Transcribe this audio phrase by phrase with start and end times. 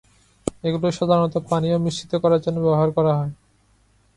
[0.63, 3.33] এগুলো সাধারণত পানীয় মিশ্রিত করার জন্য ব্যবহার করা হয়।